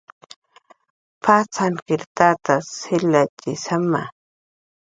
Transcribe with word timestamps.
Patzankir 1.27 2.05
tatas 2.21 2.73
jilatxi 2.87 3.55
satna. 3.67 4.05